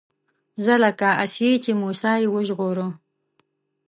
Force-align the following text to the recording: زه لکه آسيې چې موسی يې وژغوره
زه 0.63 0.73
لکه 0.83 1.07
آسيې 1.23 1.53
چې 1.63 1.71
موسی 1.81 2.13
يې 2.21 2.27
وژغوره 2.33 2.87